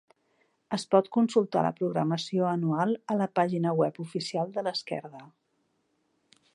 [0.77, 5.27] Es pot consultar la programació anual a la pàgina web oficial de l’Esquerda.